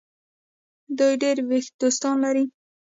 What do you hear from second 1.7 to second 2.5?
دوستان لري.